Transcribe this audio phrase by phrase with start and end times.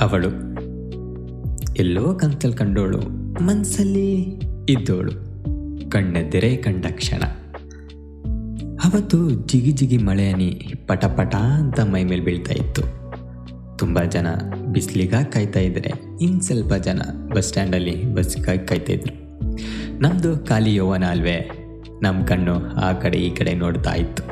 [0.00, 0.28] ಅವಳು.
[1.74, 2.98] ಎಲ್ಲೋ ಕಂತಲ್ ಕಂಡೋಳು.
[3.44, 4.22] ಮನಸ್ಸಲ್ಲಿ
[4.68, 5.12] ಇದ್ದೋಳು.
[5.90, 7.22] ಕಣ್ಣೆದ್ದರೆ ಕಂಡ ಕ್ಷಣ.
[8.84, 12.82] ಅವತ್ತು ಜಿಗಿ ಜಿಗಿ ಮಳೆ ಹನಿ ಪಟ ಪಟ ಅಂತ ಮೈ ಮೇಲೆ ಬೀಳ್ತಾ ಇತ್ತು.
[13.78, 14.26] ತುಂಬ ಜನ
[14.72, 17.02] ಬಿಸಿಲಿಗಾಗಿ ಕಾಯ್ತಾ ಇದ್ರೆ ಇನ್ನು ಸ್ವಲ್ಪ ಜನ
[17.34, 19.40] ಬಸ್ ಸ್ಟ್ಯಾಂಡಲ್ಲಿ ಬಸ್ಗಾಗಿ ಕಾಯ್ತಾ ಇದ್ರು.
[20.00, 21.50] ನಮ್ಮದು ಖಾಲಿ ಯೌವನ ಅಲ್ವೇ
[22.02, 24.22] ನಮ್ಮ ಕಣ್ಣು ಆ ಕಡೆ ಈ ಕಡೆ ನೋಡ್ತಾ ಇತ್ತು.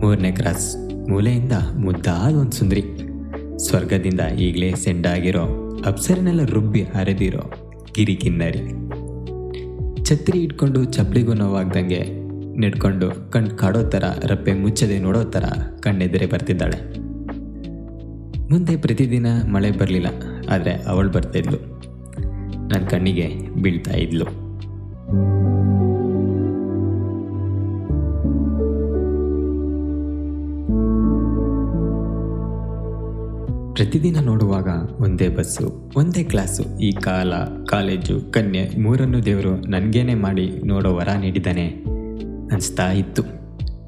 [0.00, 0.76] ಮೂರನೇ ಕ್ರಾಸ್
[1.08, 2.82] ಮೂಲೆಯಿಂದ ಮುದ್ದಾದ ಒಂದು ಸುಂದರಿ.
[3.58, 5.44] ಸ್ವರ್ಗದಿಂದ ಈಗಲೇ ಸೆಂಡಾಗಿರೋ,
[5.86, 7.44] ಅಪ್ಸರಿನೆಲ್ಲ ರುಬ್ಬಿ ಹರಿದಿರೋ
[7.96, 8.62] ಗಿರಿ ಕಿನ್ನರಿ.
[10.04, 12.00] ಛತ್ರಿ ಇಟ್ಕೊಂಡು ಚಪ್ಪಲಿಗೂ ನೋವಾಗ್ದಂಗೆ
[12.60, 15.44] ನೆಡ್ಕೊಂಡು ಕಣ್ಣು ಕಾಡೋ ಥರ ರಪ್ಪೆ ಮುಚ್ಚದೆ ನೋಡೋ ಥರ
[15.80, 16.78] ಕಣ್ಣೆದುರೆ ಬರ್ತಿದ್ದಾಳೆ.
[18.50, 20.08] ಮುಂದೆ ಪ್ರತಿದಿನ ಮಳೆ ಬರಲಿಲ್ಲ,
[20.50, 21.60] ಆದರೆ ಅವಳು ಬರ್ತಾಯಿದ್ಲು
[22.70, 23.28] ನನ್ನ ಕಣ್ಣಿಗೆ
[23.62, 24.26] ಬೀಳ್ತಾ ಇದ್ಲು.
[33.74, 34.68] ಪ್ರತಿದಿನ ನೋಡುವಾಗ
[35.00, 37.34] ಒಂದೇ ಬಸ್ಸು, ಒಂದೇ ಕ್ಲಾಸು, ಈ ಕಾಲ,
[37.68, 41.66] ಕಾಲೇಜು, ಕನ್ಯೆ ಮೂರನ್ನು ದೇವರು ನನಗೇನೆ ಮಾಡಿ ನೋಡೋ ವರ ನೀಡಿದ್ದಾನೆ.
[42.52, 43.22] ಅನಿಸ್ತಾ ಇತ್ತು.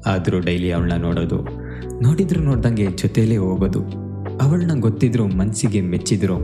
[0.05, 1.39] ಆದರೂ ಡೈಲಿ ಅವಳನ್ನ ನೋಡೋದು,
[2.01, 3.81] ನೋಡಿದ್ರು ನೋಡ್ದಂಗೆ ಜೊತೆಯಲ್ಲೇ ಹೋಗೋದು.
[4.37, 6.37] ಅವಳನ್ನ ಗೊತ್ತಿದ್ರು ಮನಸ್ಸಿಗೆ ಮೆಚ್ಚಿದ್ರು.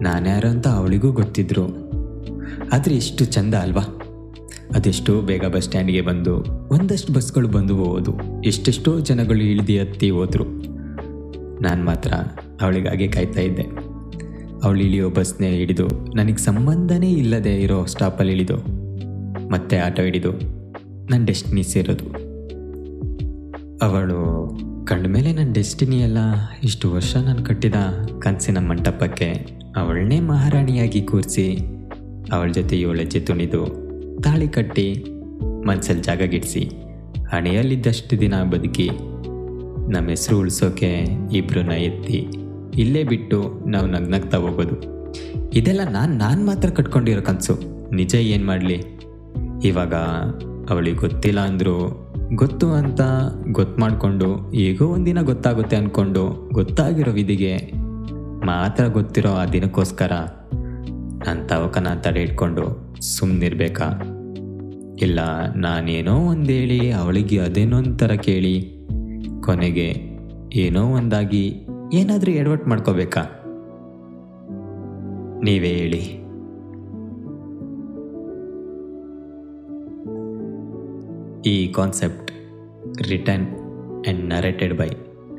[0.00, 1.64] ನಾನ್ಯಾರು ಅಂತ ಅವಳಿಗೂ ಗೊತ್ತಿದ್ರು.
[2.72, 3.82] ಆದರೆ ಎಷ್ಟು ಚಂದ ಅಲ್ವಾ?
[4.74, 6.34] ಅದೆಷ್ಟೋ ಬೇಗ ಬಸ್ ಸ್ಟ್ಯಾಂಡ್ಗೆ ಬಂದು,
[6.68, 10.72] ಒಂದಷ್ಟು ಬಸ್ಗಳು ಬಂದು ಹೋಗೋದು, ಎಷ್ಟೆಷ್ಟೋ ಜನಗಳು ಇಳಿದು ಹತ್ತಿ ಹೋದರು.
[11.62, 12.12] ನಾನು ಮಾತ್ರ
[12.62, 13.62] ಅವಳಿಗಾಗಿ ಕಾಯ್ತಾ ಇದ್ದೆ.
[14.64, 18.56] ಅವಳು ಇಳಿಯೋ ಬಸ್ನೇ ಹಿಡಿದು ನನಗೆ ಸಂಬಂಧನೇ ಇಲ್ಲದೆ ಇರೋ ಸ್ಟಾಪಲ್ಲಿ ಇಳಿದು
[19.50, 20.32] ಮತ್ತೆ ಆಟೋ ಹಿಡಿದು
[21.10, 22.06] ನನ್ನ ಡೆಸ್ಟಿನಿ ಸೇರೋದು.
[23.84, 24.18] ಅವಳು
[24.84, 26.18] ಕಂಡ್ಮೇಲೆ ನನ್ನ ಡೆಸ್ಟಿನಿ ಎಲ್ಲ
[26.64, 27.74] ಇಷ್ಟು ವರ್ಷ ನಾನು ಕಟ್ಟಿದ
[28.20, 29.28] ಕನಸಿನ ಮಂಟಪಕ್ಕೆ
[29.76, 31.46] ಅವಳನ್ನೇ ಮಹಾರಾಣಿಯಾಗಿ ಕೂರಿಸಿ
[32.32, 33.62] ಅವಳ ಜೊತೆ ಏಳು ಹೆಜ್ಜೆ ತುಣಿದು
[34.22, 35.04] ತಾಳಿ ಕಟ್ಟಿ
[35.66, 36.60] ಮನಸ್ಸಲ್ಲಿ ಜಾಗ ಗಿಡಿಸಿ
[37.32, 38.88] ಹಣೆಯಲ್ಲಿದ್ದಷ್ಟು ದಿನ ಬದುಕಿ
[39.92, 40.90] ನಮ್ಮ ಹೆಸರು ಉಳಿಸೋಕೆ
[41.32, 42.18] ಇಬ್ಬರನ್ನ ಎತ್ತಿ
[42.78, 44.76] ಇಲ್ಲೇ ಬಿಟ್ಟು ನಾವು ನಗ್ನಗ್ತಾ ಹೋಗೋದು.
[45.54, 47.54] ಇದೆಲ್ಲ ನಾನು ನಾನು ಮಾತ್ರ ಕಟ್ಕೊಂಡಿರೋ ಕನಸು.
[47.94, 48.78] ನಿಜ ಏನು ಮಾಡಲಿ?
[49.64, 49.94] ಇವಾಗ
[50.70, 51.76] ಅವಳಿಗೆ ಗೊತ್ತಿಲ್ಲ ಅಂದರೂ,
[52.34, 53.00] ಗೊತ್ತು ಅಂತ
[53.52, 57.54] ಗೊತ್ತು ಮಾಡಿಕೊಂಡು, ಹೇಗೋ ಒಂದಿನ ಗೊತ್ತಾಗುತ್ತೆ ಅಂದ್ಕೊಂಡು ಗೊತ್ತಾಗಿರೋ ವಿಧಿಗೆ
[58.46, 60.12] ಮಾತ್ರ ಗೊತ್ತಿರೋ ಆ ದಿನಕ್ಕೋಸ್ಕರ
[61.26, 62.64] ನನ್ನ ತವಕನ ತಡೆ ಇಟ್ಕೊಂಡು
[63.00, 63.88] ಸುಮ್ಮನಿರ್ಬೇಕಾ
[65.02, 65.20] ಇಲ್ಲ,
[65.56, 68.56] ನಾನೇನೋ ಒಂದು ಹೇಳಿ ಅವಳಿಗೆ ಅದೇನೋ ಒಂಥರ ಕೇಳಿ,
[69.40, 69.88] ಕೊನೆಗೆ
[70.54, 73.20] ಏನೋ ಒಂದಾಗಿ ಏನಾದರೂ ಎಡವಟ್ಟು ಮಾಡ್ಕೋಬೇಕಾ?
[75.44, 76.22] ನೀವೇ ಹೇಳಿ.
[81.46, 82.32] ಈ concept
[83.08, 83.46] written
[84.06, 84.88] and narrated by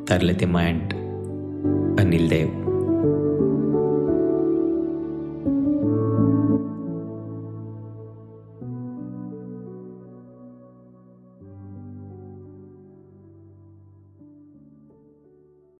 [0.03, 0.93] Tharlathimma and
[1.99, 2.62] Anil Dev